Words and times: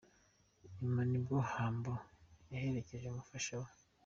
nyuma 0.79 1.01
nibwo 1.09 1.35
Humble 1.51 1.97
yaherekeje 2.51 3.05
umufasha 3.07 3.53
we. 3.61 3.67